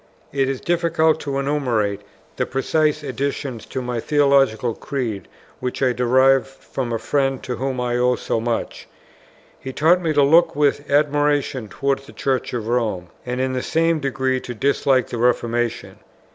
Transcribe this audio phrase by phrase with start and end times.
[0.33, 2.01] It is difficult to enumerate
[2.35, 5.27] the precise additions to my theological creed
[5.59, 8.87] which I derived from a friend to whom I owe so much.
[9.59, 13.61] He taught me to look with admiration towards the Church of Rome, and in the
[13.61, 15.99] same degree to dislike the Reformation.